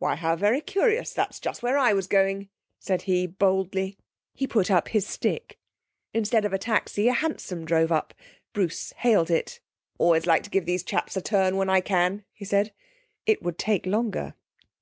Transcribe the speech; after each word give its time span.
'Why 0.00 0.16
how 0.16 0.36
very 0.36 0.60
curious! 0.60 1.14
That's 1.14 1.40
just 1.40 1.62
where 1.62 1.78
I 1.78 1.94
was 1.94 2.06
going,' 2.06 2.50
said 2.78 3.00
he 3.08 3.26
boldly. 3.26 3.96
He 4.34 4.46
put 4.46 4.70
up 4.70 4.88
his 4.88 5.06
stick. 5.06 5.58
Instead 6.12 6.44
of 6.44 6.52
a 6.52 6.58
taxi 6.58 7.08
a 7.08 7.14
hansom 7.14 7.64
drove 7.64 7.90
up. 7.90 8.12
Bruce 8.52 8.92
hailed 8.98 9.30
it. 9.30 9.60
'Always 9.96 10.26
like 10.26 10.42
to 10.42 10.50
give 10.50 10.66
these 10.66 10.82
chaps 10.82 11.16
a 11.16 11.22
turn 11.22 11.56
when 11.56 11.70
I 11.70 11.80
can,' 11.80 12.22
he 12.34 12.44
said. 12.44 12.74
It 13.24 13.42
would 13.42 13.56
take 13.56 13.86
longer. 13.86 14.34